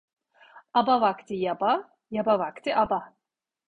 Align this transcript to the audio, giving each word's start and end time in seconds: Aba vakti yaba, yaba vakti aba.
Aba 0.81 0.95
vakti 1.03 1.39
yaba, 1.43 1.71
yaba 2.19 2.39
vakti 2.47 2.79
aba. 2.85 3.01